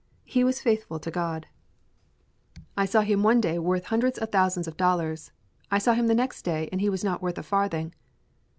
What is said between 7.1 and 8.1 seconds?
worth a farthing.